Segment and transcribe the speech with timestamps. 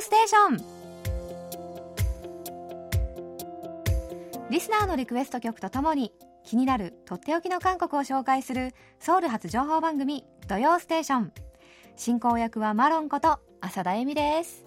[0.00, 0.80] ステーション」
[4.50, 6.12] リスナーのリクエスト曲とともに
[6.44, 11.32] 気になるとっておきの韓国を紹介するソウル発情報番組「土曜ステーション」
[11.96, 14.64] 進行役はマロンこと浅田恵美です。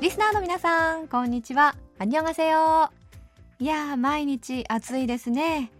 [0.00, 1.76] リスナーの皆さんこんにちは。
[1.98, 2.90] アニョンガセヨ
[3.60, 5.70] いやー毎日暑いですね。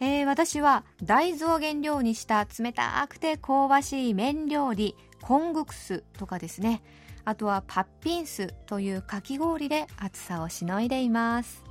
[0.00, 6.82] えー、私は大豆を原料にした冷たくて香ばしい麺料理コングクスとかですね。
[7.24, 11.64] あとはパッピンスというかき氷で暑さをしのいでいます。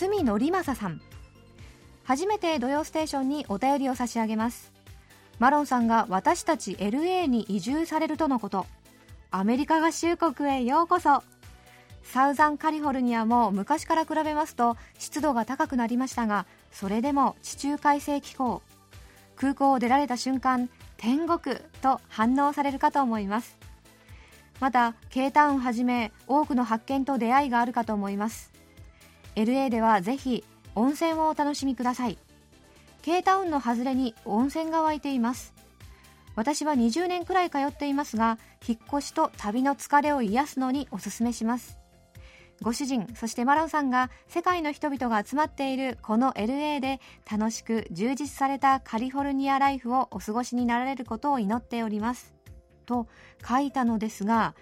[0.00, 1.00] 角則正さん。
[2.04, 4.72] 初めて「土曜ステーション」にお便りを差し上げます。
[5.38, 8.66] マロンさんが私たち LA に移住されるとのこと。
[9.30, 11.22] アメリカ合衆国へようこそ。
[12.02, 18.62] サウザンカリフォルニアも昔から比べますと湿度が高くなりましたがそれでも地中海性気候
[19.36, 23.56] 空港を出られた瞬間天国と反応されるかと思います。
[24.60, 28.52] また K タウンはじめ多くの発見と出会いがあるかと思います。
[29.36, 30.44] LA ではぜひ
[30.74, 32.18] 温泉をお楽しみください。
[33.02, 35.54] K タウンの外れに温泉が湧いています。
[36.34, 41.77] 私は20年くらい通っていますが引っ越しと旅の疲れを癒すのにおすすめします。
[42.62, 47.00] ご主人そしてマロンさんが世界の人々が集まっているこの LA で
[47.30, 52.34] 楽しく充実されたカリフォルニアライフをお過ごしになられることを祈っております
[52.86, 53.06] と
[53.46, 54.54] 書いたのですが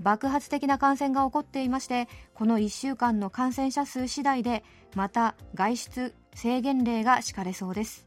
[0.00, 4.64] 爆発的な感染が起こっていましてこの1週間の感染者数次第で
[4.96, 8.06] また外出制限令が敷かれそうです。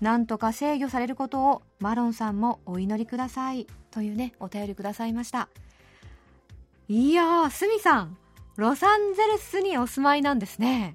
[0.00, 5.50] なんとか制御されることをマロンさんもお祈りくださいというねお便りくださいました。
[6.88, 8.16] いやースミさん
[8.60, 10.94] ロサンゼルスにお住まいなんですね。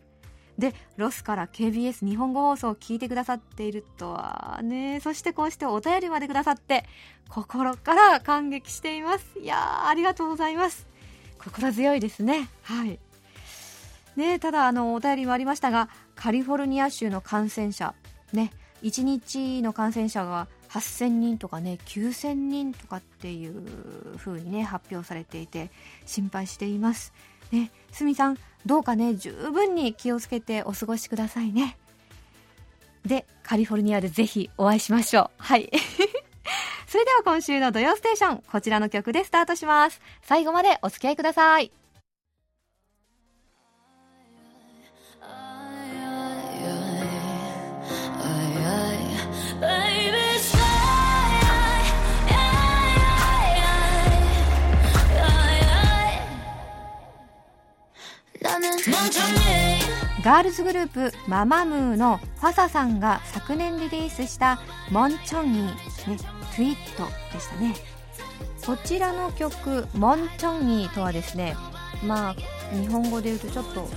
[0.59, 4.99] でロスから KBS 日本語放送を聞いてくださっているとはね。
[5.01, 6.85] そしてこうしてお便りまでくださって
[7.27, 9.39] 心から感激しています。
[9.39, 10.87] いやーありがとうございます。
[11.39, 12.49] 心強いですね。
[12.61, 12.99] はい。
[14.15, 17.95] ねただあのお便りもありましたがカリフォルニア州の感染者。
[18.31, 18.51] ね
[18.83, 23.65] 1日の感染者が8000人とかね9000人とかっていう
[24.17, 25.71] 風にね発表されていて
[26.05, 27.11] 心配しています。
[27.55, 31.77] ね、すみさん、どうかね、十分に気をつけてお過ごしくださいね。
[33.05, 35.43] で、カリフォルニアでぜひお会いしましょう。
[35.43, 35.71] はい。
[36.87, 40.01] それでは今週の土曜ステーション、こちらの曲でスタートします。
[40.21, 41.71] 最後までお付き合いください。
[60.23, 65.65] ガールズグループママムーのファサさんが昨年リリースした「モンチョンギー」
[66.09, 66.17] ね
[66.55, 67.03] 「ツイート」
[67.35, 67.75] でしたね。
[68.65, 71.57] こちらの曲「モンチョンギー」とはですね
[72.01, 72.35] まあ
[72.73, 73.89] 日本語で言うとちょっと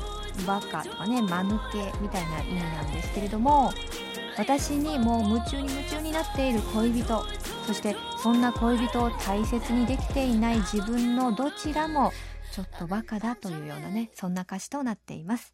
[0.44, 3.72] バカとかね間抜けみたいな意味なんですけれども
[4.36, 7.24] 私にもう夢中に夢中になっている恋人
[7.66, 12.12] そしてそんな恋人を大切にできていない自分のどちらも
[12.58, 15.52] ちょっとバカだというようなねそんな歌詞となっています。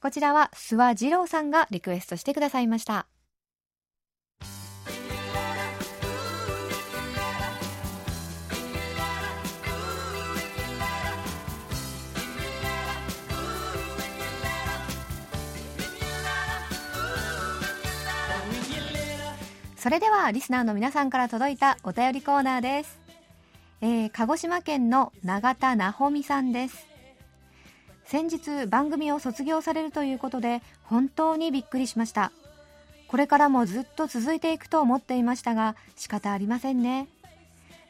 [0.00, 3.08] こちらは諏訪二郎さんがリクエストしてくださいました。
[19.76, 23.07] それではリスナーの皆さんから届いたお便りコーナーです。
[23.80, 26.86] えー、鹿児島県の永田なほみさんです。
[28.04, 32.32] 先日番組を卒業されるということで本当にびっくりしました。
[33.06, 37.08] これからもずっと続いていくと思っていましたが仕方ありませんね。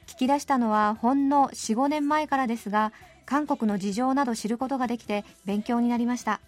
[0.06, 2.92] 聞き出したのはほんの45年前からですが
[3.26, 6.40] 韓国の事情など知ることができて勉強になりました。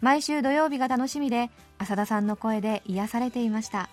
[0.00, 3.88] 毎週土曜日が楽しみで浅田さんの声で癒されていました。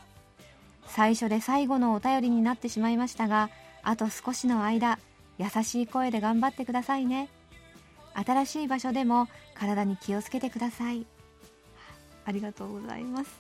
[0.88, 3.52] 最初で最後のお便りになってしまいましたが
[3.84, 5.00] あと少しの間
[5.38, 7.30] 優しい声で頑張ってくださいね。
[8.14, 11.06] 新しい場所でも体に気をつけてください。
[12.26, 13.32] ありがとうございます、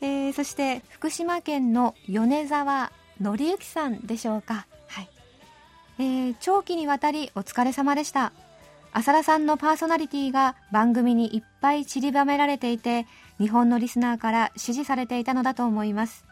[0.00, 4.66] えー、そして福島県の米沢紀之さんでしょうか。
[4.88, 5.08] はい、
[5.98, 8.32] えー、長期にわたりお疲れ様でした。
[8.92, 13.06] 浅田さんのパーソナリティが番組にいっぱい散りばめられていて
[13.38, 16.24] 日本のリスナーから支持されていたのだと思います。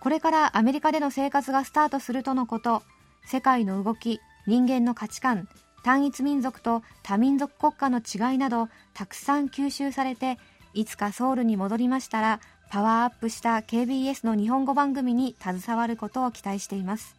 [0.00, 2.82] これからアメリカでの生活がスタートするとのこと
[3.24, 5.48] 世界の動き人間の価値観
[5.82, 10.38] 単一民族と多民族国家の違いなどたくさん吸収されて
[10.74, 17.16] いつかソウルに戻りましたらパワーアップした KBS の日本語番組に携わることを期待しています。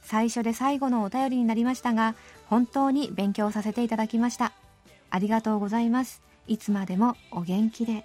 [0.00, 2.14] 最初で最後のお便りになりましたが
[2.46, 4.52] 本当に勉強させていただきました。
[5.10, 6.22] ありがとうございます。
[6.46, 8.04] いつまでもお元気で。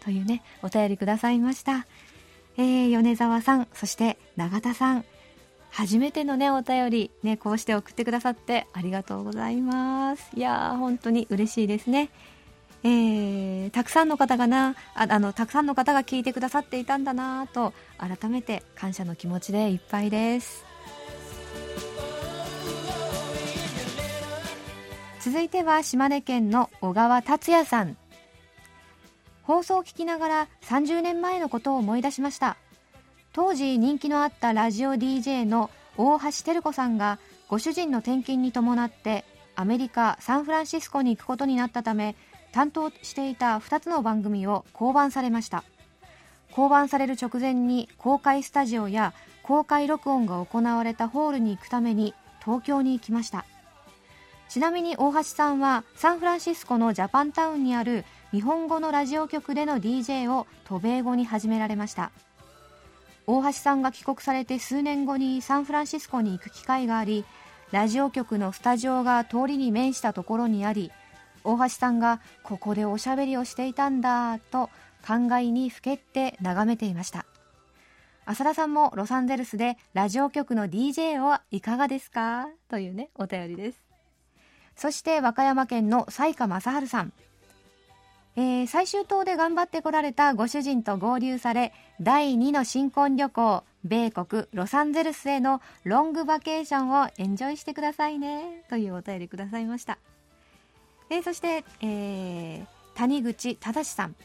[0.00, 1.86] というねお便りくださいました。
[2.56, 5.04] えー、米沢さんそして永田さん。
[5.70, 10.30] 初めてのねお便りねこうして送ってくださってありがとうございます。
[10.34, 12.10] いやー本当に嬉しいですね。
[12.84, 20.64] えー、たくさんの方がなああのたくさんの方が聞いてくださっていたんだなと改めて感謝の気持ちでいっぱいです。
[25.20, 27.96] 続いては島根県の小川達也さん。
[29.42, 32.56] 放送を聞きながら30年前のことを思い出しました。
[33.32, 37.18] 当時人気のあったラジオ DJ の大橋照子さんが
[37.48, 39.24] ご主人の転勤に伴って
[39.56, 42.16] アメリカ・サンフランシスコに行くことになったため
[42.52, 45.64] 担当していた2つの番組を降板されました。
[46.52, 53.44] 降板される直前に公開スタジオや公開録音が行われたホールに行くために東京に行きました。
[54.48, 62.10] ちなみに大橋さんはサンフランシスコのジャパンタウンにある日本語のラジオ局での DJ を渡米後に始められました。
[63.26, 67.24] 大橋さんが帰国されて数年後にサンフランシスコに行く機会があり
[67.70, 70.90] ラジオ局のスタジオが通りに面したところにあり
[71.44, 74.70] 大橋さんがここでおしゃべりをしていたんだと
[75.06, 77.26] 考えにふけって眺めていました。
[78.24, 82.48] 浅田さんもロサンゼルスでラジオ局の DJ はいかがですか？
[82.68, 83.82] というねお便りです。
[84.74, 87.12] そして和歌山県の西下正治さん、
[88.34, 99.98] えー、最終島で頑張ってこられたご主人と合流され第2の新婚旅行米国ロサンゼルスへのロングバケーションをエンジョイしてくださいねというお便りくださいました、
[101.10, 104.16] えー、そして、えー、谷口忠さん。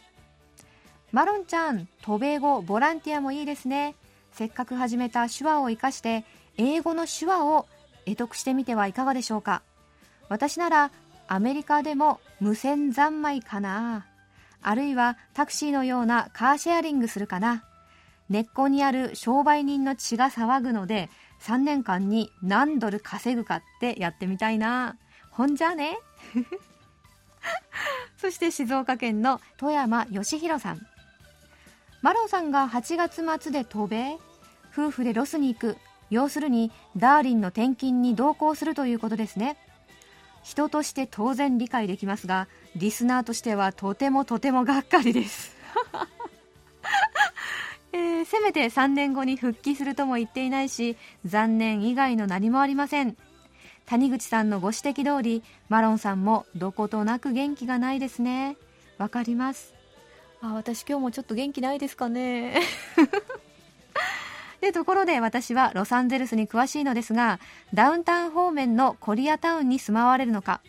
[1.12, 3.96] マロンちゃん渡米後ボランティアもいいですね。
[4.34, 6.26] せっかく始めた手話を生かして
[6.58, 7.66] 英語の手話を
[8.06, 9.62] 得得してみてはいかがでしょうか。
[10.30, 10.92] 私なら
[11.28, 14.06] アメリカでも無線三昧かな。
[14.62, 17.64] あるいはタクシーのようなカーシェアリングするかな。
[18.30, 21.10] 根っこにある商売人の血が騒ぐので
[21.42, 24.98] 3年間に何ドル稼ぐかってやってみたいな。
[25.32, 25.98] ほんじゃね？
[28.18, 30.86] そして静岡県の富山義弘さん。
[32.02, 34.18] マロンさんが8月末で渡米。
[34.72, 35.78] 夫婦でロスに行く。
[36.10, 39.58] 要するにダーリンの転勤に同行するということですね。
[40.48, 42.48] 人として当然理解できますが
[42.78, 45.54] リスナーとしてはとてもとてもがっかりです。
[47.92, 50.96] えー、せめて3年後に復帰するとも言っていないし
[51.26, 53.18] 残念以外の何もありません。
[53.86, 58.56] 谷口さんのご指摘通りマロンさんもどことなく元気がないですね。
[58.98, 59.74] わかります。
[60.40, 62.62] あ私今日もちょっと元気ないですかね。
[64.62, 67.40] でところで私はロサンゼルスに詳しいのですが
[67.74, 70.62] ダウンタウン方面のコリアタウンに住まわれるのか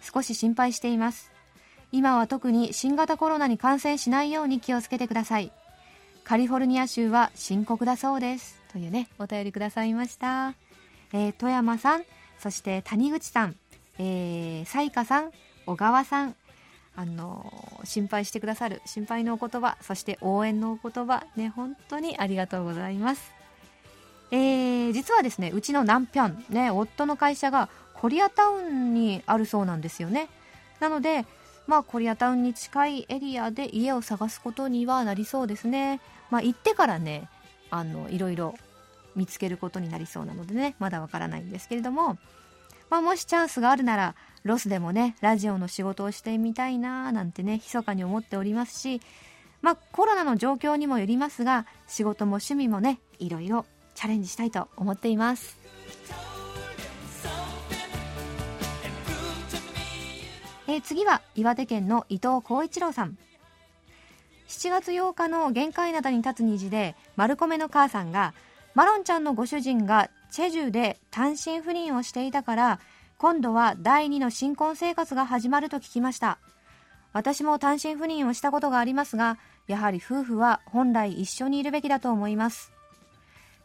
[0.00, 1.32] 少し心配しています。
[1.90, 5.52] 今は特に新型コロナに感染しないように気をつけてください。
[6.24, 8.58] カリフォルニア州は深刻だそうです。
[8.72, 10.54] というねお便りくださいました、
[11.12, 12.04] えー、富山さん
[12.38, 13.56] そして谷口さん、
[13.98, 15.32] えー、彩花さん
[15.66, 16.36] 小川さん
[16.98, 23.32] あの心配してくださる心配のお言葉そして応援のお言葉ね本当にありがとうございます、
[24.32, 30.28] えー、実はですねうちのナンピョンね夫の会社がコリアタウンにあるそうなんですよね。
[30.80, 31.24] なので
[31.66, 36.00] まあコリアタウンに近いエリアで家を探すことにはなりそうですね。
[36.30, 37.28] まあ行ってからね
[37.70, 38.54] あのいろいろ
[39.16, 42.18] 見つけることになりそうなのでねまだわからないんですけれども
[42.90, 44.14] まあ、もしチャンスがあるなら
[44.44, 49.00] ロスでもねラジオの仕事をしてみたいななんてね密かに思っておりますし
[49.62, 55.58] まあコロナの状況にもよりますが仕事も趣味もねいろいろチャレンジしたいと思っています。
[60.68, 63.16] えー、次は岩手県の伊藤浩一郎さん。
[64.48, 68.34] 7月8日の限界灘に立つ虹で丸米の母さんが
[68.74, 72.80] マロンちゃんのご主人がチェジュで単身赴任をしていたから
[73.18, 76.38] 今度は第2の新婚生活が始まると聞きました。
[77.12, 82.70] 私も単身赴任をしたことがありますがやはり夫婦は本来一緒にいるべきだと思います。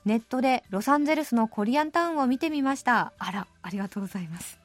[0.06, 3.14] ネットでロサンゼルスのコリアンタウンを見てみました。
[3.20, 4.60] あらありがとうございます。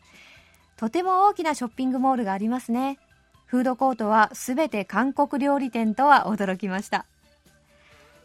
[0.79, 2.99] とても大きなショッピングモールがありますね。
[3.45, 7.05] フードコートはすべて韓国料理店とは驚きました。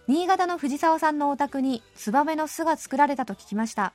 [0.08, 3.91] 新潟の藤沢さんのお宅にツバメの巣が作られたと聞きました。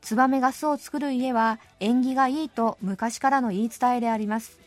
[0.00, 4.58] ツバメが巣を作る家は縁起がいいと昔からの言い伝えであります。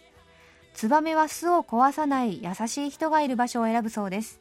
[0.74, 4.40] ツバメは巣を壊さない優しい人がいる場所を選ぶそうです。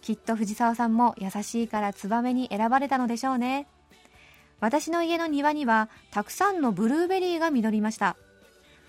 [0.00, 3.66] きっと藤沢さんも優しいからツバメに選ばれたのでしょうね。
[4.60, 8.16] 私の家の庭にはたくさんのブルーベリーが実りました。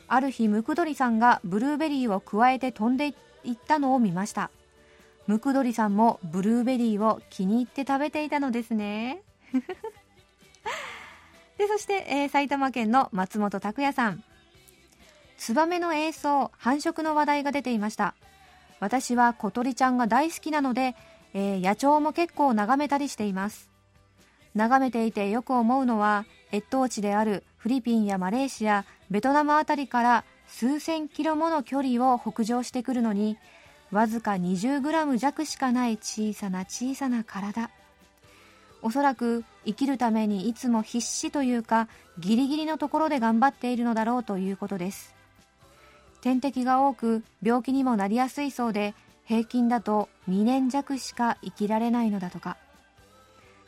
[0.08, 3.08] ある日ムクドリさんがブルーベリーをくわえて飛んで
[3.44, 4.52] いったのを見ました。
[5.28, 9.22] ムクドリさんもブルーベリーを気に入って食べていたのですね。
[11.62, 14.24] でそして、えー、埼玉県の松本拓也さん。
[15.38, 18.16] ツバメの栄草繁殖の話題が出ていました。
[18.80, 20.96] 私は小鳥ちゃんが大好きなので、
[21.36, 23.70] えー、野鳥も結構眺めたりしています。
[24.56, 33.38] 眺めていてよく思うのは越冬地であるフィリピンやマレーシアベトナムあたりから数千キロもの距離を北上してくるのに
[33.92, 37.70] わずか20グラム弱しかない小さな小さな体。
[38.82, 41.88] おそらく生きるためにいつも必死というか
[42.20, 45.14] ギリギリのところで頑張っているのだろうということです。
[46.22, 48.94] 天敵が多く病気にもなりやすいそうで
[49.26, 52.58] 平均だと2年弱しか生きられないのだとか。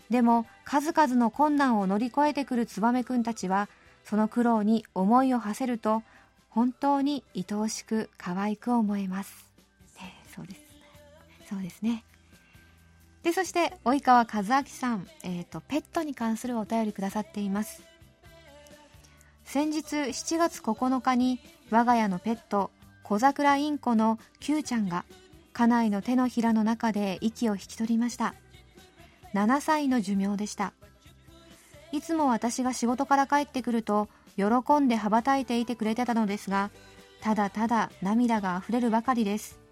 [0.10, 3.70] でも数々の困難を乗り越えてくるツバメくんたちは
[4.03, 6.03] その苦労に思いを馳せると
[6.50, 9.48] 本当に愛おしく可愛く思えます、
[10.00, 10.62] ね、そうです。
[11.50, 12.03] そうですね。
[13.24, 17.82] でそして及川和明さん、えーと、ペットに関するお便りくださっています。
[19.46, 21.39] 先日7月9日に
[21.70, 22.72] 我が家のペット
[23.03, 25.06] 小桜インコの Q ちゃんが
[25.53, 28.36] 家内の手のひらの中で息を引き取りました。
[29.34, 30.74] 7歳の寿命でした。
[31.92, 36.72] いつも私が仕事から帰ってくると喜んで羽ばたいていてくれてたのですが
[37.22, 39.62] ただただ涙があふれるばかりです。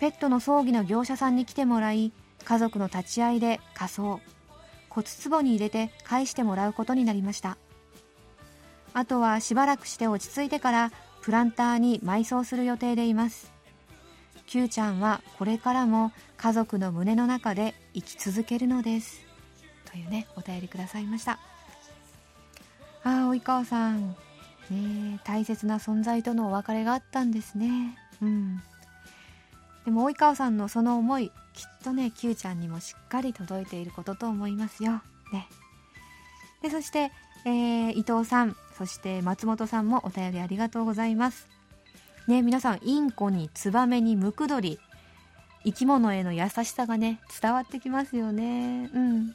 [0.00, 2.12] ペットの葬儀の業者さんに来てもらい
[2.44, 4.20] 家族の立ち会いで仮装
[4.90, 7.56] 骨壺に入れて返してもらうことになりました。
[8.92, 13.52] あとはしばらくして落ち着いてからプランターに埋葬する予定でいます。
[14.46, 19.24] Q ちゃんはこれからも家族の胸の中で生き続けるのです。
[19.90, 21.32] というねお便りくださいました。
[21.32, 21.38] あ
[23.04, 24.14] あ及川さん。
[24.70, 27.98] ね大切な存在とのお別れがあったんですね。
[28.22, 28.62] うん。
[29.84, 35.02] でも及川さんのその思いきっとね Q ちゃんにもしっかり届いていることと思いますよ。
[35.32, 35.46] ね。
[36.62, 37.12] でそして、
[37.44, 41.48] えー、伊藤さんそして松本さんもお便りありがとうございます。
[42.26, 44.78] ね皆さんインコにツバメにムクドリ。
[45.66, 48.90] 生き物への優しさがね伝わってきますよね。
[48.92, 49.34] うん。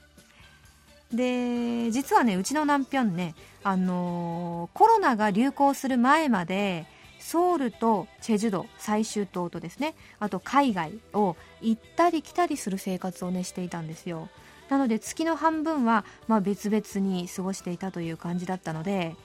[1.13, 6.85] で実はねうちのナンピョンねあのー、コロナが流行する前まで
[7.31, 9.93] ソウルとチェジュ島最終島とですね。
[10.19, 14.29] あと海外を行ったり来たりする生活をねしていたんですよ。
[14.69, 19.15] なので月の半分は、まあ、別々に過ごしていたという感じだったので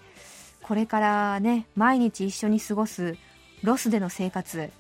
[0.63, 3.17] これからね毎日一緒に過ごす
[3.63, 4.71] ロスでの生活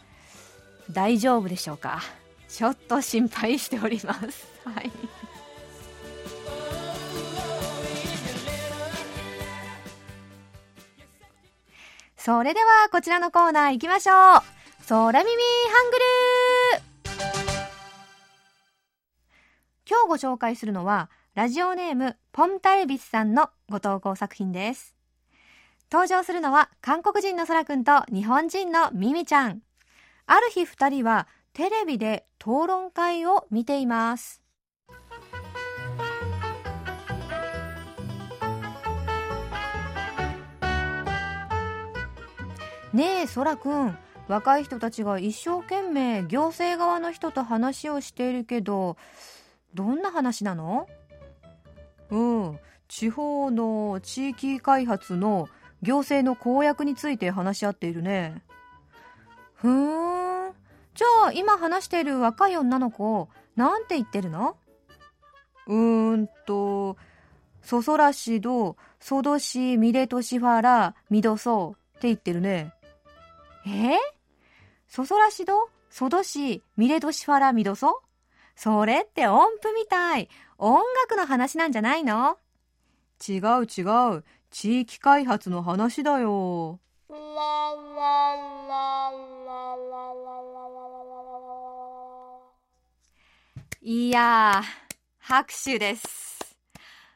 [0.90, 2.02] 大丈夫でしょうか？
[2.50, 4.46] ちょっと心配しております。
[4.66, 4.90] はい。
[12.24, 14.16] それではこちらのコーナー行きましょう。
[14.88, 16.02] 空耳ハングル
[19.86, 24.94] 今日ご紹介するのはラジオネームポンタルビスさんのご投稿作品です。
[25.92, 29.60] 登場するのは韓国人のそらくんと日本人のミミちゃん。
[30.24, 34.43] ある日二人はテレビで討論会を見ています。
[42.94, 43.98] ねえそらくん
[44.28, 48.96] 若い人たちが一生懸命行政側の人と話をしているけど
[49.74, 50.86] どんな話なの？
[52.10, 52.58] うん。
[52.86, 55.48] 地方の地域開発の
[55.82, 58.42] 行政の公約について話し合っているね。
[59.54, 60.52] ふーん。
[60.94, 64.56] じゃあ今話している若い女の子なんて言ってるの？
[65.66, 66.96] うーんと
[67.62, 72.72] そそらしどそどしみれとしファラみどそうって言ってるね。
[73.66, 73.98] え？
[74.88, 75.70] そそらしど？
[75.90, 78.02] そどしみれどしファラみどそ？
[78.56, 80.28] それって音符みたい。
[80.58, 82.38] 音楽の話なんじゃないの？
[83.26, 83.82] 違う違
[84.18, 84.24] う。
[84.50, 86.78] 地域開発の話だよ。
[93.80, 94.62] いや、
[95.18, 96.56] 拍手です。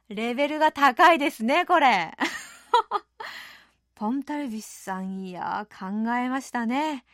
[0.09, 2.13] レベルが高いですね、これ。
[3.99, 7.05] ポンタルビスさん、いや、考えましたね。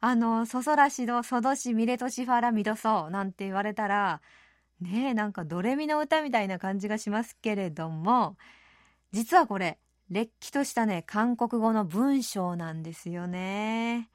[0.00, 4.22] あの、そそらしど、そどし、みれとしファラ、みどそ、なんて言われたら、
[4.80, 8.38] ねえ、なんかドレミの歌みたいな感じがしますけれども、
[9.12, 14.08] 実はこれ、れっきとしたね、韓国語の文章なんですよね。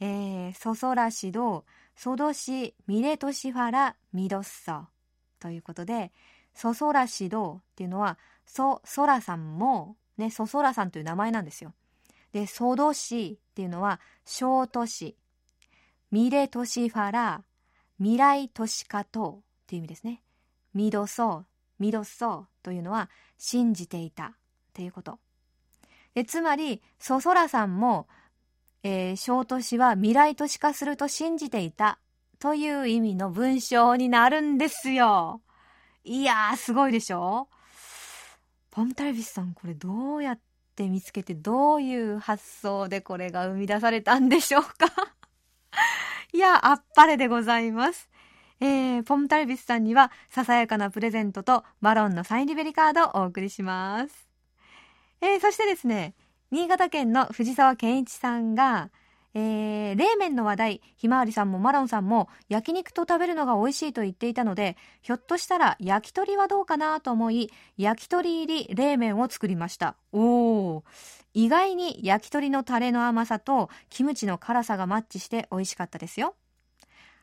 [0.00, 1.64] えー、そそらしど、
[1.96, 4.88] そどし、みれとしファラ、みどっそ。
[5.40, 6.12] ということで、
[6.52, 11.74] そそらしどっていうのは、そ、そらさんも、ね、そそらさんという名前なんですよ。
[12.32, 15.16] で、そどしっていうのは、小都市。
[16.10, 17.44] みれとしファラ、
[17.98, 20.22] 未来都市化とっていう意味ですね。
[20.72, 21.44] みどそ、
[21.78, 24.30] みどそというのは、信じていたっ
[24.72, 25.18] ていうこと。
[26.14, 28.06] でつまり、そそらさんも、
[28.84, 31.98] えー、小都市は未来都市化すると信じていた
[32.38, 35.40] という意味の文章になるんですよ。
[36.04, 37.48] いやー、すごいでしょ？
[38.74, 40.40] ポンタルビスさん、これどうやっ
[40.74, 45.14] て見つけて、どういう発想でこれが生み出されたんでしょうか？
[46.34, 48.10] いや、あっぱれでございます。
[48.58, 54.28] えー、ポンタルビスさんには、ささやかなプレゼントとマロンのサインリベリカードをお送りします。
[55.20, 56.16] えー、そしてですね、
[56.50, 58.90] 新潟県の藤沢健一さんが、
[59.36, 69.96] えー、冷麺の話題、ひまわりさんもマロンさんも焼肉と食べるのが美味しいと言っていたので、ひょっとしたら焼き鳥はどうかなと思い、焼き鳥入り冷麺を作りました。
[70.12, 70.82] おー。
[71.34, 76.36] 意外に焼き鳥のタレの甘さとキムチの辛さがマッチして美味しかったですよ。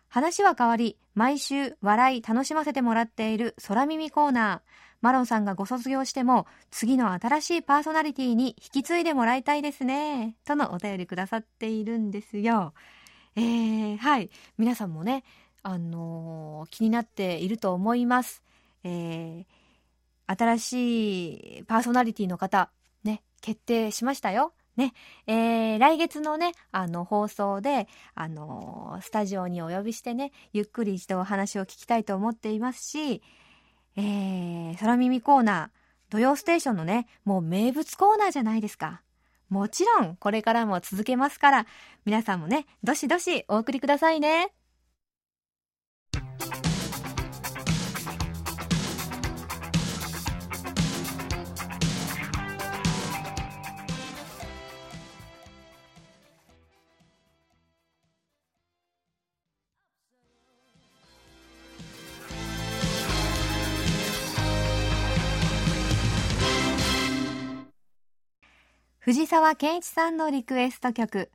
[0.10, 4.91] 話は変わり、毎週笑い楽しませてもらっている空耳コーナー。
[5.02, 10.36] マロンさんがご卒業しても、次の新しいパーソナリティに引き継いでもらいたいですね。
[10.46, 12.74] とのお便りくださっているんですよ。
[13.36, 14.30] えー、はい。
[14.58, 15.24] 皆さんもね、
[15.64, 18.44] あのー、気になっていると思います。
[18.84, 22.72] えー、新しいパーソナリティの方、
[23.04, 24.54] ね、決定しましたよ。
[24.78, 24.94] ね、
[25.28, 33.22] えー、来月のね、あの、放送で、あのー、スタジオにお呼びしてね、ゆっくり一度お話を聞きたいと思っていますし、
[33.96, 39.02] えー、空耳コーナー、土曜ステーションのね、もう名物コーナーじゃないですか。
[39.50, 41.66] もちろん、これからも続けますから、
[42.06, 44.52] 皆さんもね、どしどしお送りくださいね。
[69.11, 71.31] 藤沢健一さんのリクエスト曲、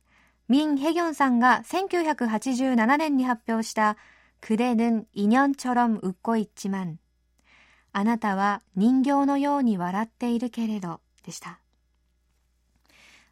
[0.48, 3.96] ミン・ヘギョンさんが1987年に発表した
[4.40, 6.98] 그대는인연처럼웃고있지만
[7.92, 11.58] あなたは人形のように笑っているけれどでした。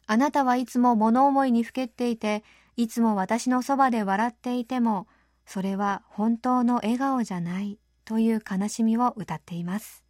[0.07, 2.43] あなたはいつも物思いにふけっていて、
[2.75, 5.07] いつも私のそばで笑っていても、
[5.45, 10.03] それは本当の笑顔じゃないという悲しみを歌っています。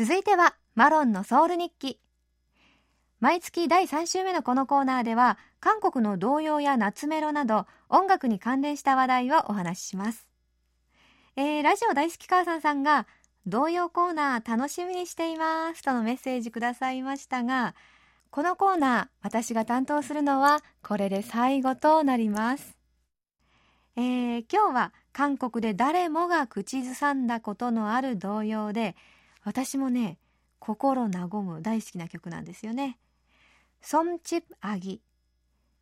[0.00, 2.00] 続いては、マロンのソウル日記。
[3.20, 10.26] 毎月第3週目のこのコーナーでは、韓国の童謡や夏メロなど、音楽に関連した話題をお話しします。
[11.36, 13.06] えー、ラジオ大好き母さんさんが、
[13.44, 17.74] 童謡コーナー楽しみにしていますとのメッセージくださいましたが、
[18.30, 22.78] このコーナー、私が担当するのは、これで最後となります。
[23.96, 28.96] えー、今日は韓国で誰もが口ずさんだことのある童謡で、
[29.42, 30.18] 私もね
[30.58, 31.08] 心和
[31.42, 32.98] む大好きな曲なんですよね。
[33.80, 35.00] ソンチップアギ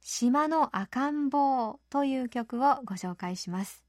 [0.01, 3.85] 島の赤ん坊という曲をご紹介します。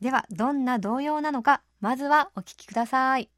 [0.00, 3.30] ではどんな童謡なのかまずはお聴きください。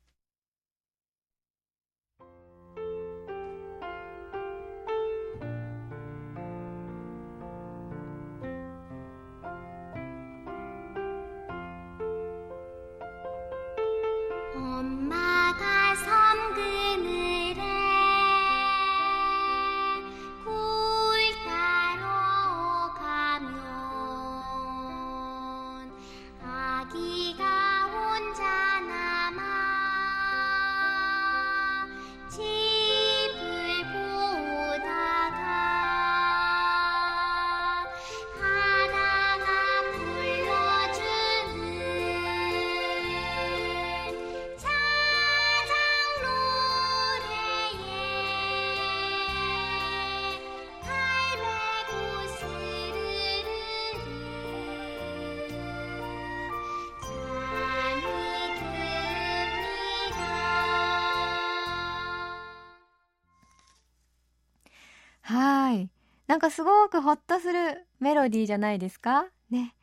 [66.42, 69.76] かすごくほっとするメロディーじゃないですかね。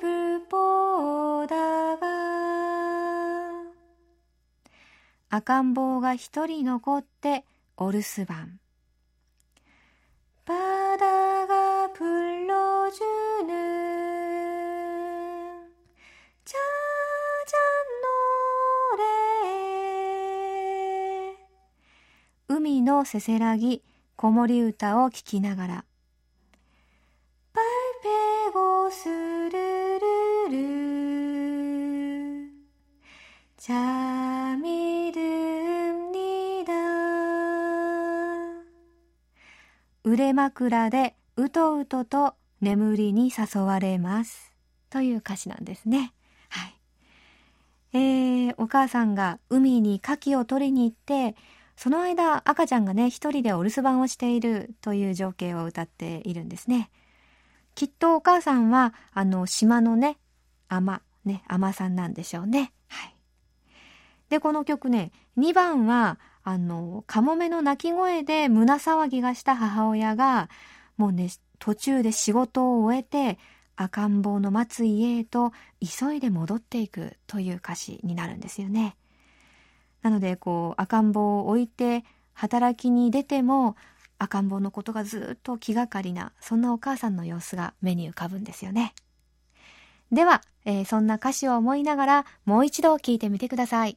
[0.00, 2.06] ぶぽだが、
[5.28, 7.44] 赤ん坊が一人残って
[7.76, 8.60] お留守番。
[23.04, 23.82] せせらぎ、
[24.16, 25.84] 子守歌を聴きながら。
[27.52, 27.66] パル
[28.02, 28.08] ペ
[28.52, 30.08] ゴスルル
[30.50, 30.64] ル
[33.56, 36.74] チャミルンニダ
[40.04, 44.52] 腕枕でうとうとと眠りに誘われます。
[44.90, 46.12] という歌詞なんですね。
[46.48, 46.74] はい。
[47.94, 51.34] えー、お母さんが海に牡蠣を取りに行って、
[51.76, 56.90] その間赤ちゃんがね一人でお留守番をしているという情景を歌っているんですね。
[57.74, 60.18] きっとお母さんはあの島のね
[60.68, 62.72] 海ね海さんなんでしょうね。
[62.88, 63.16] はい。
[64.28, 70.48] でこの曲ね2番はあのカモメの鳴き声で胸騒ぎがした母親が
[70.96, 73.38] もうね途中で仕事を終えて
[73.76, 78.96] 赤ん坊の待つ家へと急いで戻っていくという歌詞になるんですよね。
[80.04, 83.74] なのでこう赤ん坊を置いて働きに出ても
[84.18, 88.94] 赤ん坊のことがずっと気がかりなそんなお母さんの様子が目に浮かぶんですよね。
[90.12, 93.96] では、えー、そんな歌詞を思いながらもう一度聴いてみてください。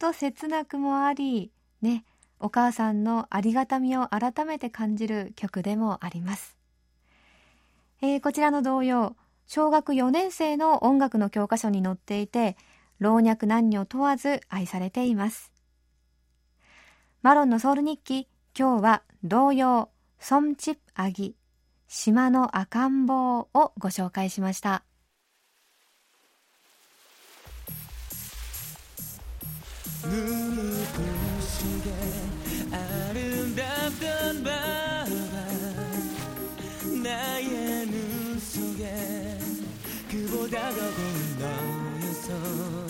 [0.00, 2.04] と切なくもあり、ね、
[2.40, 6.56] お母さんのありがたみを改めて感じる曲でもあります。
[8.00, 9.14] えー、こちらの童謡、
[9.46, 12.56] 小学4年生の音楽の教科書に載っていて、
[12.98, 15.52] 老若男女問わず愛されています。
[17.20, 18.26] マロンのソウル日記、
[18.58, 21.36] 今日は童謡、ソンチップアギ、
[21.88, 24.82] 島の赤ん坊をご紹介しました。
[30.04, 31.92] 눈을 부시게
[32.72, 34.52] 아름답던 밤
[37.02, 39.38] 나의 눈 속에
[40.10, 42.89] 그보다 더 고운 너였어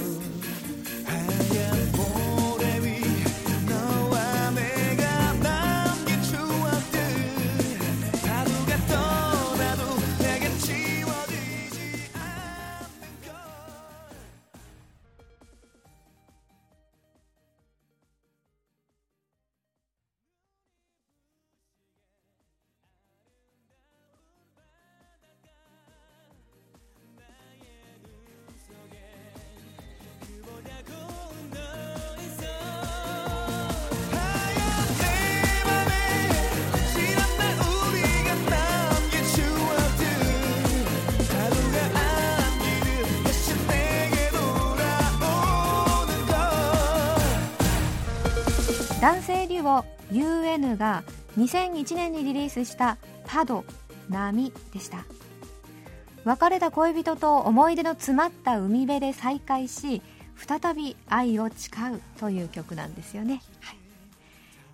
[50.11, 51.05] UN が
[51.38, 53.64] 2001年にリリースした「パド
[54.09, 55.05] 波」でした。
[56.25, 60.03] 別れた恋人と思い出の詰まった海辺で再会し
[60.37, 63.77] 再び愛を誓うという曲なんですよね、はい。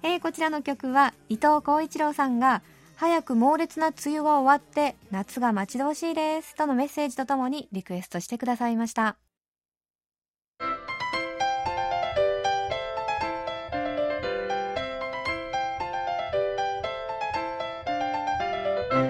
[0.02, 2.62] えー、こちらの曲は伊藤浩一郎さんが
[2.96, 9.16] 早く猛烈な梅雨が終わって夏が待ち遠しいですとのメッセージとともにリクエストしてくださいました。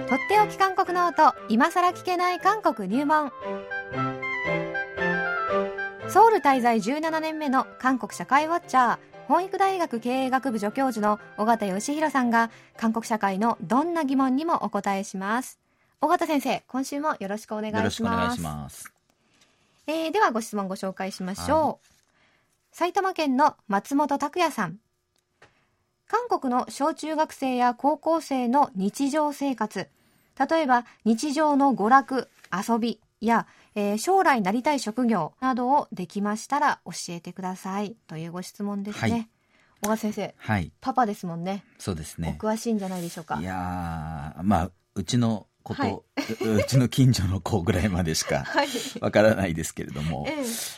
[0.09, 3.33] とっておき韓国ノート今さら聞けない韓国入門。
[6.09, 8.99] ソウル滞在17年目の韓国社会ウォッチャー。
[9.27, 15.59] 本育大学経営学部助教授の尾形義弘さんが韓国社会のどんな疑問にもお答えします。
[16.01, 18.93] 尾形先生今週もよろしくお願いします。
[19.89, 21.87] えー、ではご質問ご紹介しましょう。
[22.71, 24.79] 埼玉県の松本拓也さん。
[26.07, 29.89] 韓国の小中学生や高校生の日常生活
[30.39, 33.47] 例えば日常の娯楽遊びや
[33.79, 39.13] えー、将来なりたい職業などをできましたら教えてくださいというご質問ですね。
[39.13, 39.29] はい
[39.83, 41.63] 小川先生、はい、パパですもんね。
[41.79, 42.39] そうですね。
[42.41, 43.39] お詳しいんじゃないでしょうか。
[43.39, 48.47] いやまあうちのこと、はい、 うちの近所の子ぐらいまでしか
[49.03, 50.27] わからないですけれども、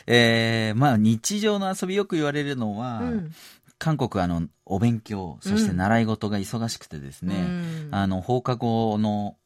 [0.05, 3.31] ええー、まあ日常の遊びよく言われるのは、うん、
[3.79, 9.37] 韓国あのお勉強そして習い事が忙しくてですね、うん、あの放課後の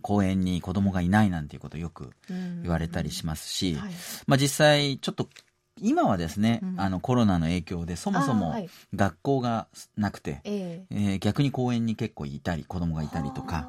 [0.00, 2.10] 公園に子供がいないなんていうことをよく
[2.62, 3.92] 言われたりしますし、はい、
[4.26, 5.28] まあ、実際ちょっと
[5.80, 8.54] 今はですね、うん、あのコロナの影響でそもそも
[8.94, 13.68] 学校がなくて、はい、えー、逆に公園に結構いたり子供がいたりとか。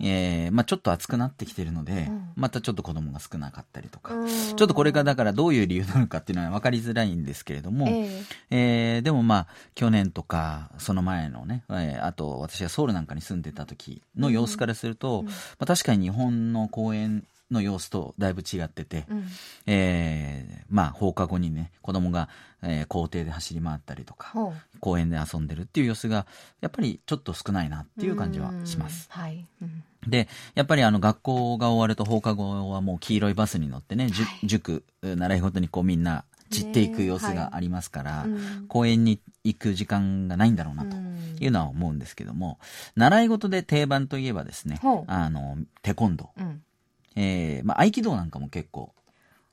[0.00, 4.14] えーまあ、ちょっと暑くなってきてるので、うん、またちょっと子供が少なかったりとか、
[4.56, 19.26] ちょっとこれがだからどういう理由なのかっていうのは分かりづらいんですけれども、えー、えー、でもまあ去年とかその前のね、えー、あと私がソウルなんかに住んでた時の様子からすると、うん、まあ、確かに日本の公園の様子とだいぶ違ってて、うん、
[19.66, 22.28] えー、まあ放課後にね子供が、
[22.62, 24.32] えー、校庭で走り回ったりとか
[24.80, 26.26] 公園で遊んでるっていう様子が
[26.60, 29.06] やっぱりちょっと少ないなっていう感じはします。
[29.10, 29.84] はい、うん。
[30.06, 40.96] で、やっぱりあの学校が終わると放課後はもう黄色いバスに乗ってね、はい、塾、習い事にこうみんな散っていく様子がありますから、はいうん、公園に行く時間がないんだろうなと
[41.42, 42.58] いうのは思うんですけども、
[42.94, 46.42] 習い事で定番といえばですね、あの、テコンドー。
[46.42, 46.62] うん、
[47.16, 48.92] えー、まあ合気道なんかも結構、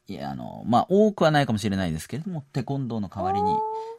[0.07, 3.55] いや、あの、まあ多くはないかもしれないですけれども、テコンドーの代わりに、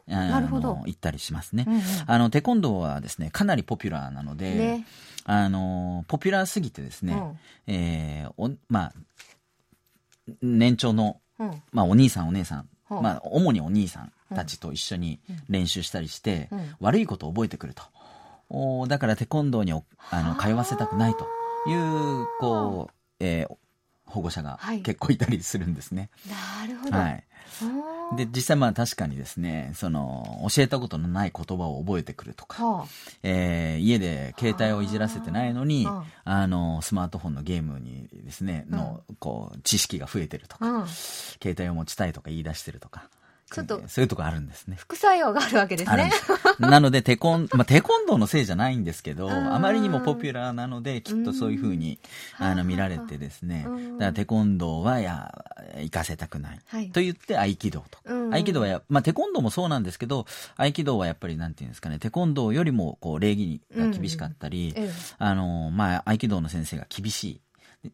[0.07, 0.81] なるほど。
[0.85, 4.85] 行ったりしますね、うんうん、あのテコンドーはですねかなりポピュラーなので、ね、
[5.25, 7.17] あのポピュラーすぎてですね、う
[7.71, 8.93] ん、えー、おまあ
[10.41, 15.19] 年長の、うん、まあ、お兄さんお姉さん、まあ、主にお兄さんたちと一緒に
[15.49, 17.83] 練習したりして、悪いことを覚えてくると。
[18.49, 19.81] おだからテコンドーにあ
[20.21, 21.25] の通わせたくないと
[21.69, 23.55] いうこう、えー、
[24.05, 26.09] 保護者が結構いたりするんですね。
[26.29, 27.23] はい、なるほど、はい。
[28.15, 32.87] で、実際まあ確かにですね、その、教えたことのない言葉を覚えてくるとか、はあ、
[33.23, 36.47] えー、家で携帯をいじらせてないのに、はあ、あ。
[36.47, 40.87] の、スマートフォンのゲームにですね、の、こう、知識が増えてるとか、
[41.41, 43.09] 携帯を持ちたいとか言い出してるとか、
[43.51, 44.77] ちょっと、そういうとこあるんですね。
[44.77, 46.11] 副作用があるわけですね。
[46.59, 51.99] なので、テコン、 まあ、テコンドーのせいじゃないんですけど、あまりにもポピュラーなので、きっとそういうふうに、
[52.37, 55.45] あの、見られてですね、だからテコンドーは、や、
[55.77, 56.59] 行かせたくない。
[56.67, 57.99] はい、と言って、合気道と。
[58.31, 64.75] 合気道はや、まあ、テコンドーもそうなんですけど、合気道はやっぱり、なんていうんですかね、テコンドーよりも、こう、礼儀が厳しかったり、
[65.17, 67.41] あの、まあ、合気道の先生が厳しい。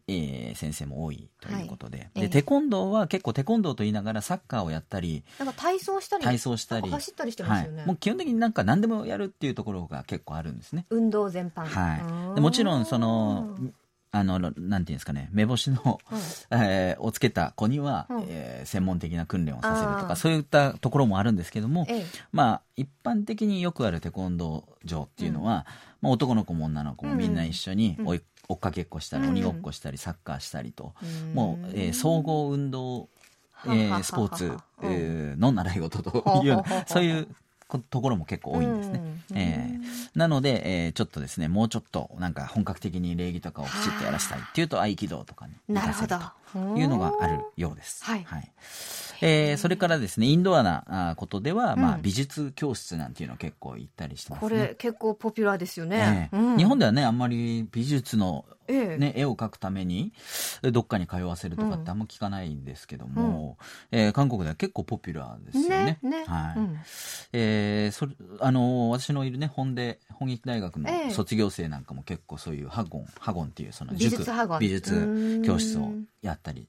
[0.06, 1.98] えー、先生も多いということで。
[1.98, 10.84] はい、でテコンドーは結構テコンドーと言いながらサッカーをやったりなんか体操したり体操したり走ったりしてますよね、はい、もう基本的になんか何でもやるっていうところが結構あるんですね。
[10.90, 11.64] 運動全般。
[11.64, 12.34] はい。
[12.34, 13.56] でもちろんその
[14.10, 16.20] あのなんていうんですかね目星の、はい、
[16.52, 30.94] えー、をつけた子には、はい、えー、専門的な訓練をさせるとかそういったところもあるんですけども、ええ、まあ一般的によくあるテコンドー場っていうのは、うん、まあ、男の子も女の子もみんな一緒に追い追っかけっこしたり、鬼ごっこしたり、サッカーしたりと、
[31.34, 33.08] もう、えー、総合運動、
[33.66, 36.62] えー、スポーツ、えー、の習い事という。
[36.86, 37.28] そういう
[37.90, 39.02] ところも結構多いんですね。
[39.34, 46.16] えー、なので、えー、ちょっとですね、もうちょっとなんか本格的に礼儀とかをきちっとやらせたいっていうと合気道とかに行かせると。
[46.56, 48.04] いうのがあるようです。
[48.04, 48.50] はい、はい。
[49.20, 56.30] えー、それからですね、インドアなことでは、うん、まあ、美術教室なんていうの結構行ったりしてます、ね、これ結構ポピュラーですよね。
[56.32, 60.12] えーうん、日本ではね、あんまり美術のね、絵を描くために
[60.62, 63.56] どっかに通わせるとかってあんま聞かないんですけども、
[63.92, 65.98] うん、えー、韓国では結構ポピュラーですよね。
[66.02, 66.24] ねね。
[66.26, 66.78] はい、うん、
[67.32, 74.24] えー、それあの私のいるね本で本劇大学の卒業生なんかも結構そういうハゴンハゴンっていうその塾
[74.60, 75.90] 美術教室を
[76.22, 76.66] やったり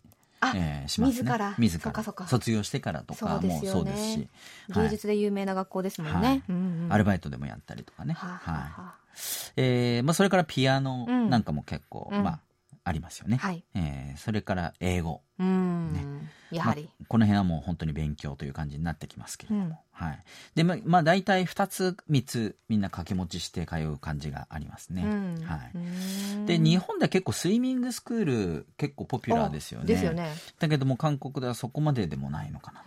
[0.55, 1.23] えー、しますね。
[1.23, 1.55] 自ら。
[1.57, 2.27] 自ら。
[2.27, 4.27] 卒業してからとかもそうですし。
[4.73, 6.43] 芸術で有名な学校ですもんね。
[6.89, 8.13] アルバイトでもやったりとかね。
[8.13, 9.51] はい。
[9.57, 12.39] えー、まあそれからピアノなんかも結構、まあ、
[12.83, 13.37] ありますよね。
[13.37, 13.63] はい。
[13.73, 15.21] えー、それから英語。
[15.39, 15.93] うん。
[15.93, 16.05] ね。
[16.51, 19.65] やはり、まあ、この辺はもう本当に勉強という感じになってきますけれども。
[19.65, 20.23] うん、はい。
[20.55, 25.03] で、まあ、まあ、大体2つ、3つ、みんな掛け持ちして通う感じがありますね。
[25.03, 26.45] うん、はい。
[26.45, 29.85] で、日本では結構スイミングスクール結構ポピュラーですよね。
[29.85, 30.33] ですよね。
[30.59, 32.83] だけども韓国ではそこまででもないのかな。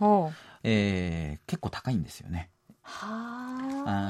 [0.63, 2.49] えー、結構高いんですよね。
[2.85, 3.57] あ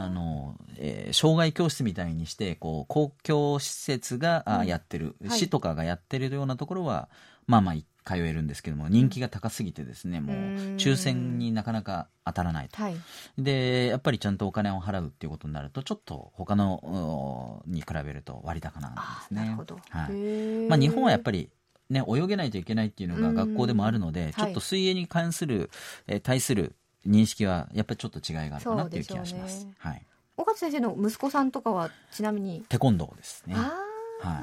[0.09, 7.09] の、えー、障害教室みたいにしてこう公共施設が、うん、やってる、はい、市とかがやってるようなところは
[7.47, 10.36] まあまあ通えるんですけども人気が高すぎてですねもう
[10.75, 12.95] 抽選になかなか当たらないと、はい、
[13.38, 19.55] でやっぱりちゃんとお金を払うっていうことになるとちょっと他のに比べると割高なんですね。
[19.89, 20.67] はい。
[20.67, 21.49] まあ、日本はやっぱり
[21.89, 25.69] ね、泳げないといけないっていうのが学校でもあるので、ちょっと水泳に関する、
[26.07, 26.75] え対する
[27.08, 29.62] 認識はやっぱりちょっと違いがあるかなっていう気がします。
[29.62, 30.06] すね、はい。
[30.38, 32.63] 岡先生の息子さんとかはちなみに？
[32.70, 33.56] テコンドーですね。
[33.56, 34.39] は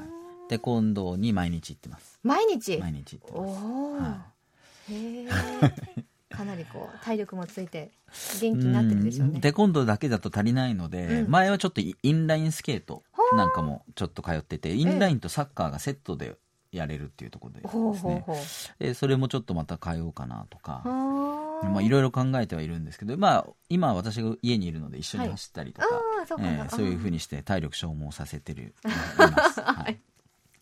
[0.47, 0.49] い。
[0.49, 2.19] テコンドーに毎日行ってます。
[2.23, 2.77] 毎日？
[2.77, 3.63] 毎日行ってます。
[4.03, 4.25] は
[4.89, 5.27] い、へえ。
[6.31, 7.91] かなりこう体力もついて
[8.39, 9.41] 元気になってるでしょうね。
[9.41, 13.03] テコンドーだけだと足りないので、うん、前はちょっとインラインスケート
[13.35, 16.35] なんかもちょっと通ってて、インラインとサッカーがセットで
[16.71, 18.25] やれるっていうところでですね。
[18.79, 20.83] えそれもちょっとまた通おうかなとか。
[21.63, 26.03] まあいろいろ考えてはいるんですけど、まあ今私が家にいるので一緒に走ったりとか、はい、
[26.39, 28.87] えー、そういうふうにして体力消耗させてる、 い
[29.31, 29.61] ます。
[29.61, 29.99] はい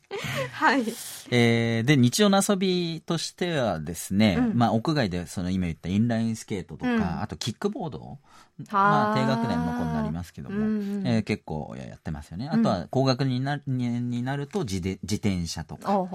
[0.54, 0.82] はい。
[1.32, 8.18] えー、で、日常の遊びとしてはですね、うん、まあ、屋外で、その今言ったインラインスケートとか、うん、あとキックボード、
[8.72, 12.50] まあ、低学年の子になりますけども、うんえー、結構やってますよね。
[12.52, 13.62] あとは、高学年
[14.10, 16.08] になると自で自転車とか、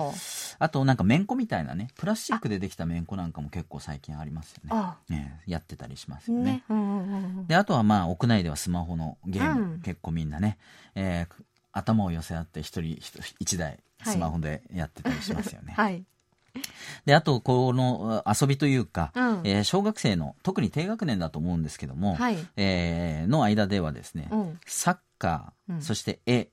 [0.59, 4.75] あとなんかめんこみたいなね、プラスチックでできためんこなんかも結構最近ありますよ
[5.09, 5.17] ね。
[5.17, 6.65] ねやってたりしますよね。
[6.69, 7.45] ね。
[7.47, 10.59] で、あとはまあ、屋内ではスマホのゲーム、結構みんなね、
[10.97, 12.99] えー、頭を寄せ合って一人
[13.39, 15.75] 一台スマホでやってたりしますよね。
[15.77, 16.05] はい。
[17.05, 26.49] で、あと、この遊びというか、うん、えー、小学生の、特に低学年だと思うんですけども、はい、えー、の間ではですね、うん、サッカー、うん、そして絵、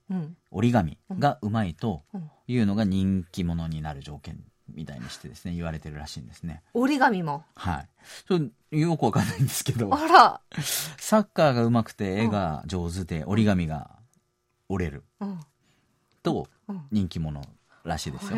[0.49, 2.03] 折り紙がうまいと
[2.47, 6.63] いうのが人気者になる条件みたいにしてですね、言われてるらしいんですね。
[6.73, 7.43] 折り紙も。
[7.55, 7.85] は
[8.71, 8.79] い。
[8.79, 10.41] よくわかんないんですけど、あら。
[10.97, 13.97] サッカーがうまくて絵が上手で折り紙が
[14.69, 15.03] 折れる。
[16.23, 16.47] と
[16.91, 17.41] 人気者
[17.84, 18.38] らしいですよ。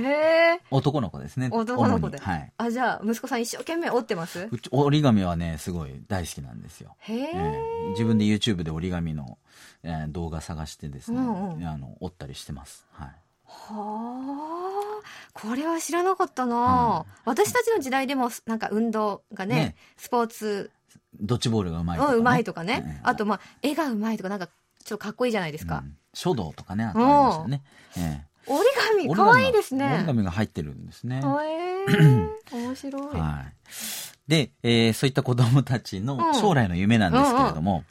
[0.71, 1.49] 男の子ですね。
[1.51, 2.17] 男の子で。
[2.17, 2.51] はい。
[2.57, 4.47] あ、じゃあ、息子さん一生懸命折ってます？
[4.49, 6.95] うち折り紙はね、すごい大好きなんですよ。
[6.99, 9.37] へえー、自分で YouTube で折り紙の、
[9.83, 12.85] えー、動画探してですね、うんうん、あの、折ったりしてます。
[12.93, 13.07] はい。
[13.45, 20.71] はあ、これは知らなかったな、うん、私たちの時代でも、なんか運動がね、ねスポーツ。
[21.19, 22.17] ドッジボールがうまいとか、ね。
[22.17, 23.01] うまいとかね。
[23.03, 25.79] あと、まあ、絵がうまいとか、なんか、ちょっとかっこいいじゃないですか。
[25.79, 27.61] うん書道とかね、ありましたね。
[27.97, 28.65] ええ、折り
[29.07, 29.87] 紙、かわいいですね。
[29.87, 31.17] 折り紙が入ってるんですね。
[31.17, 33.17] えー、面白い。
[33.17, 33.53] はい。
[34.27, 37.83] で、えー、そういった子供たちの将来の夢なんですけれども、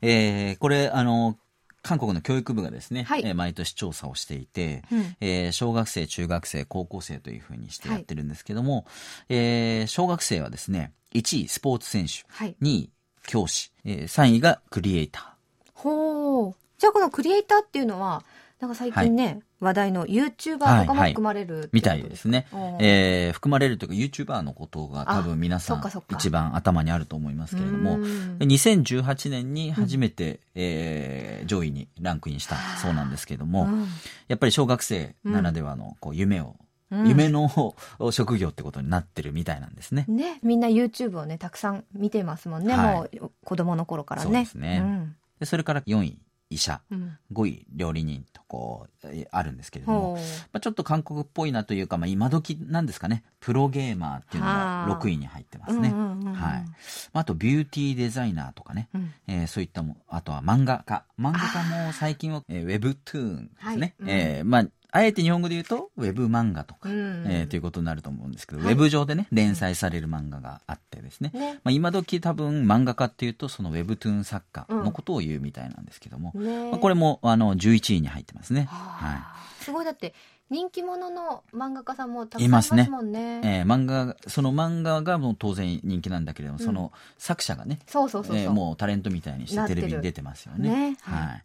[0.00, 1.36] えー、これ、あの、
[1.82, 8.84] 韓国の教育部がですね、はい、えー、毎年調査をしていて、うん、えー、小学生、中学生、高校生というふうにしてやってるんですけども、はい、
[9.28, 12.90] えー、小学生はですね、1位スポーツ選手、はい、2位
[13.26, 15.70] 教師、えー、3位がクリエイター。
[15.74, 16.63] ほう。
[16.84, 18.22] じゃあこのクリエイターっていうのは、
[18.60, 22.46] なんか最近ね、はい、話題の YouTuber とかも含まれる、はいはい、みたいですね。
[22.78, 33.86] えー、含まれるというか YouTuber のことが多分皆さん一番頭にあると思いますけれども、2018年に初めて、うん、えー、上位にランクインしたそうなんですけれども、うん、
[34.28, 36.56] やっぱり小学生ならではのこう夢を
[36.90, 37.74] 夢の
[38.12, 40.04] 職業ってことになってるみたいなんですね。
[40.06, 44.24] ね、みんな YouTube をね、たくさん見てますもんね、はい、もう子供の頃からね。
[44.26, 44.80] そうですね。
[44.84, 46.18] うん、でそれから4位、
[46.54, 50.14] 医者、うん、5位料理人とこうあるんですけれども、
[50.52, 53.24] まあ、ちょっと韓国っぽいなというか、まあ、今時なんですかね。
[53.40, 56.64] プロゲーマーっていうのが6位に入ってますね、はい。
[57.12, 61.04] あとビューティーデザイナーとかね、うん、えー、そういったもあとは漫画家。
[61.18, 64.66] 漫画家も最近は、えー、ウェブトゥーンですね、はい、えー、まあ
[64.96, 71.32] あえて日本語で言うと、ウェブ漫画とか、うん、えー、ということになると思うんですけど、はい、ウェブ上でね、連載される漫画があってですね。
[71.34, 78.68] ねまあ、今時多分漫画家っていうと、そのウェブトゥーン作家のことを言うみたいなんですけども、うん、まあ、これもあの11位に入ってますね。
[78.70, 79.64] はい。
[79.64, 80.14] すごい、だって、
[80.50, 83.40] 人気者の漫画家さんもたくさんいますもんね。
[83.40, 83.60] ね。
[83.60, 90.90] えー、漫画、その漫画がもう当然人気なんだけれども、うん、その作者がね、そうそうそうえー、もうタレントみたいにしてテレビに出てますよね。
[90.90, 91.44] ねはい。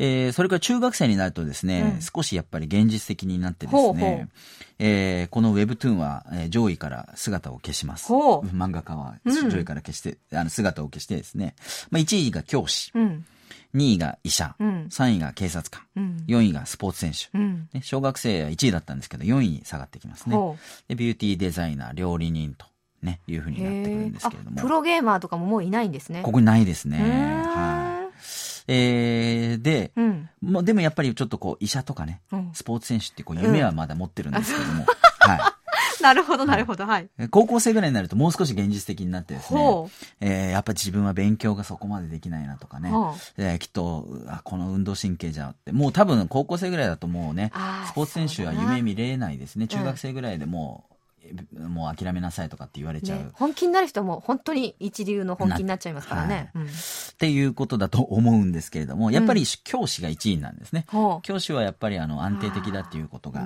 [0.00, 4.28] えー、それから中学生になるとですね、うん、少しやっぱり現実的になってですね、ほう
[4.80, 8.12] えー、この Webtoon は、えー、上位から姿を消します。
[8.12, 11.54] 漫画家は上位から消して、うん、あの姿を消してですね、
[11.90, 12.90] まあ、1位が教師。
[12.94, 13.24] うん
[13.74, 20.36] 2位が医者、うん、3位が警察官、うん、4位がスポーツ選手、うん、ね、小学生は1位だったんですけど、4位に下がってきますね。
[20.88, 22.66] でビューティーデザイナー、料理人と、
[23.02, 24.60] ね、いうふうになってくるんですけれども。
[24.60, 26.22] プロゲーマーとかももういないんですね。
[26.22, 26.98] ここにないですね。
[27.46, 28.02] はい。
[28.68, 32.20] えー、で、うん、まあ、でもやっぱりちょっとこう医者とかね、
[32.52, 34.86] スポーツ選手ってこう夢はまだ持ってるんですけども、
[35.18, 35.61] はい。
[36.02, 37.08] なるほど、なるほど、はい。
[37.30, 39.60] 高校生ぐらいになるともう少し現実的になってですね、
[40.20, 42.90] えー、やっぱ自分は勉強がそこまでできないなとかね、
[43.38, 47.52] えー、きっとあ、この運動神経じゃって、もう多分高校生ぐらいだともうね、
[47.86, 49.66] スポーツ選手は夢見れないですね。
[49.68, 50.91] 中学生ぐらいでもう、
[51.58, 56.64] もう諦めなさいとかって言われちゃう、ね、本気になる人も本当に一流の本気になっちゃいますからね、はい。
[56.64, 56.70] うん、っ
[57.18, 61.18] ていうことだと思うんですけれどもやっぱり教師が1位なんですね、う。
[61.18, 63.44] ん、教師はやっぱりあの安定的だっていうことが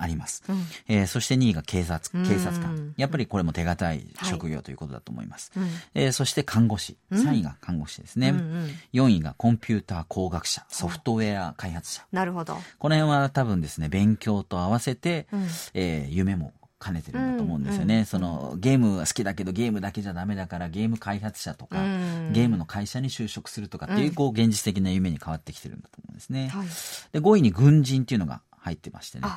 [0.00, 0.56] あ,、ります、うん、
[0.88, 2.94] えー、そして2位が警察警察官。
[2.96, 6.96] やっぱりこれも手堅い職業ということだと思います、はい、えー、そして看護師。
[7.12, 12.06] 3位が看護師ですね、うんうん、4位がコンピューター工学者ソフトウェア開発者。
[12.12, 12.56] なるほど。
[12.78, 16.52] この辺は多分ですね勉強と合わせて、うん、えー、夢も
[16.82, 26.66] 兼ねてるんだと思うんですよね、うんうん、そのゲームは好きだけどゲームだけじゃダメだからゲーム開発者とか、うん、ゲームの会社に就職するとかっていうこう現実的な夢に変わってきてるんだと思うんですね、はい、
[27.12, 29.28] で5位に軍人っていうのが入ってましてね。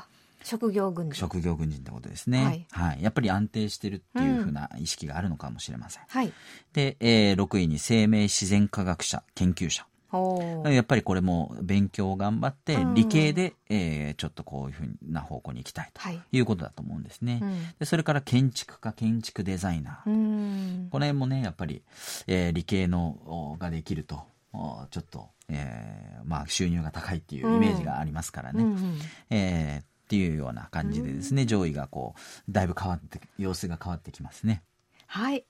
[0.44, 1.16] 職業軍人。
[1.16, 6.32] 職業軍人ってことですね、はい、はい、やっぱり安定してるっていうふうな意識があるのかもしれません、はい、
[6.74, 9.88] で、えー、6位に生命自然科学者研究者
[10.70, 16.02] やっぱりこれも勉強を頑張って理系で、えー、ちょっとこういうふうな方向に行きたいと
[16.32, 16.40] い。
[16.40, 17.40] うことだと思うんですね。
[17.42, 20.90] はい、でそれから建築家建築デザイナー。
[20.90, 21.82] この辺もねやっぱり、
[22.28, 24.24] えー、理系のができると
[24.92, 28.64] ちょっと、えーまあ、収入が高いっていうイメージがありますからね。
[28.64, 29.00] うんうん、
[29.30, 34.62] えーっていうような感じでですね、上位がこうだいぶ変わって様子が変わってきますね。
[35.08, 35.46] はい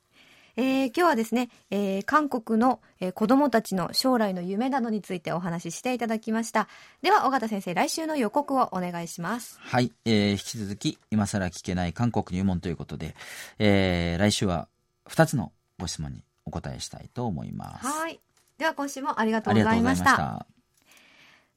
[0.57, 6.67] えー、今日はですね、えー、韓国の、えー、子供たちの将来の夢などについてお話ししていただきました。
[7.01, 9.59] では、尾形先生、来週の予告をお願いします。
[9.59, 13.15] はい、えー、引き続き、今更聞けない韓国入門ということで、
[13.59, 14.67] えー、来週は
[15.09, 17.85] 2つのご質問にお答えしたいと思います。
[17.87, 18.19] はい。
[18.57, 20.45] では、今週もありがとうございました。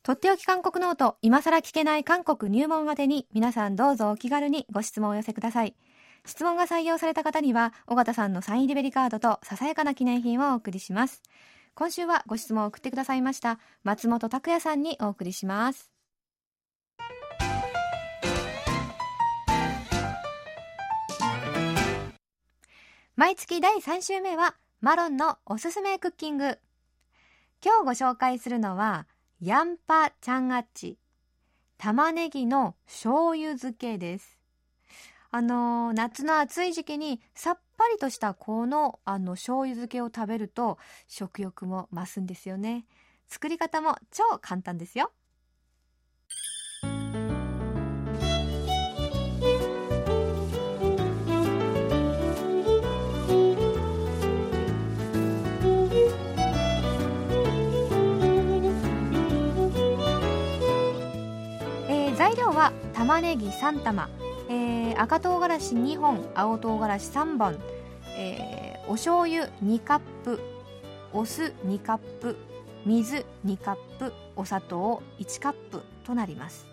[0.02, 5.74] とっておき韓国ノート、今更聞けない韓国入門宛てに、皆さんどうぞお気軽にご質問をお寄せください。
[6.28, 11.22] 質問が採用された方には、尾形さんのサインリベリカードとささやかな記念品をお送りします。
[11.74, 15.90] 今週はご質問を送ってくださいました松本拓也さんにお送りします。
[23.16, 26.58] 毎月第3週目はマロンのおすすめクッキング。
[27.64, 29.06] 今日ご紹介するのは
[29.40, 30.98] ヤンパチャンアッチ
[31.78, 34.37] 玉ねぎの醤油漬けです。
[35.30, 42.86] あの夏の暑い時期にさっぱりとしたこのあの醤油漬けを食べると食欲も増すんですよね。
[43.28, 45.12] 作り方も超簡単ですよ。
[62.16, 64.08] 材料は玉ねぎ3玉。
[64.48, 67.58] えー、赤唐辛子2本青唐辛子3本、
[68.16, 70.40] えー、お醤油2カップ
[71.12, 72.36] お酢2カップ
[72.86, 76.66] 水2カップお砂糖1カップとなります、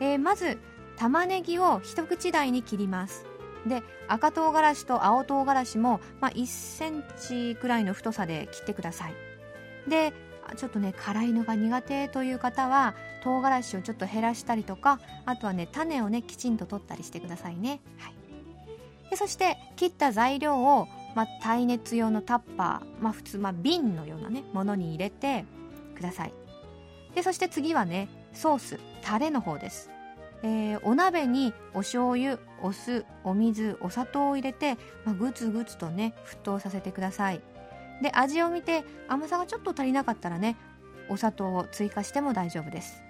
[0.00, 0.58] えー、まず
[0.96, 3.24] 玉ねぎを一口大に切ります。
[3.66, 9.14] で赤唐辛子と青唐辛子も、まあ、1センチくらいの太さで切ってください。
[9.88, 10.12] で
[10.56, 18.14] ちょっとね辛いのが苦手という方は唐辛子をちょっと減らしたりとかあとはね種をねきちんと取ったりしてくださいね、はい、
[19.10, 25.44] でそして切った材料を、まあ、耐熱用のタッパー、まあ、普通、まあ、瓶のようなねものに入れて
[25.94, 26.32] ください。
[27.14, 29.90] でそして次はねソースタレの方です、
[30.42, 37.40] えー、お鍋にお醤油お酢お水お砂糖を入れて、まあ、ぐつぐつとね沸騰させてください。
[38.02, 40.56] で味を見て甘さがちょっと足りなかったらね
[41.08, 43.02] お砂糖を追加しても大丈夫です。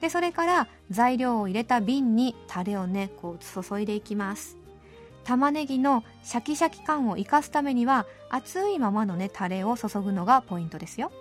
[0.00, 4.56] でそれから材料を入れた瓶にタレをねこう注いでいきます。
[5.24, 11.12] 玉ねぎのシャキシャキ感を生かすためには熱いままのねタレを注ぐのがポイントですよ。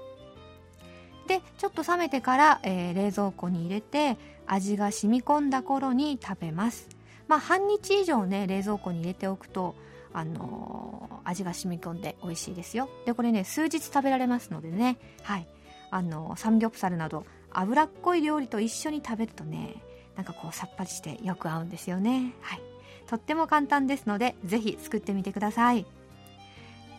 [1.28, 6.88] でちょっと冷めてから、えー、冷蔵庫に入れて味が染み込んだ頃に食べます。
[7.28, 9.76] まあ半日以上ね冷蔵庫に入れておくと
[10.14, 12.90] あのー、味が染み込んで美味しいですよ。
[13.06, 14.98] でこれね数日食べられますのでね。
[15.24, 15.48] はい。
[15.92, 19.76] あのー、サムギョプサルなど脂っこい料理と一緒に食べるとね
[20.16, 22.34] なんかこうさっぱりしてよく合うんですよね。
[22.42, 22.62] はい。
[23.08, 25.86] とっても簡単ですのでぜひ作ってみてください。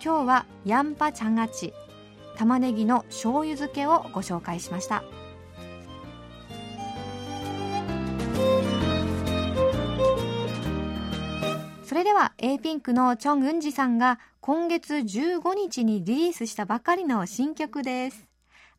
[0.02, 1.72] 今日はヤンパチャンガチ。
[2.36, 5.04] 玉ねぎの醤油漬けをご紹介しました。
[12.21, 18.29] は A ピンクのチョン・ウンジさんが今月15日にリリースしたばかりの新曲です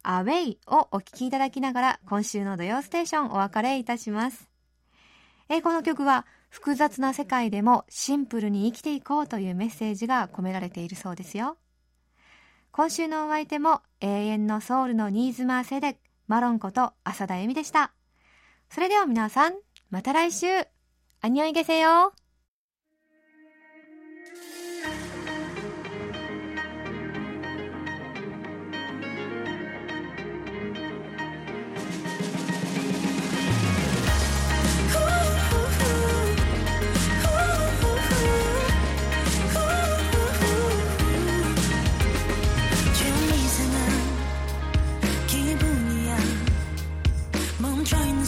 [0.04, 4.48] アウェイをお聴きいただきながら今週の土曜ステーションお別れいたします。
[5.50, 11.58] えこの曲は複雑な世界でもシンプルに生きていこうというメッセージが込められているそうですよ。
[12.72, 17.92] 今週のお相手も永遠のソウルのニーズマーセデマロンこと浅田恵美でした。
[18.70, 19.54] それでは皆さん、
[19.90, 20.48] また来週。
[21.22, 22.14] アニョイゲセよ。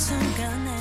[0.04, 0.73] 순간